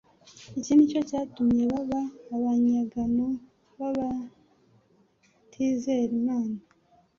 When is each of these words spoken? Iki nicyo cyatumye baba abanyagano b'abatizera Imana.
Iki 0.59 0.71
nicyo 0.73 0.99
cyatumye 1.09 1.63
baba 1.71 2.01
abanyagano 2.35 3.27
b'abatizera 3.77 6.11
Imana. 6.21 6.57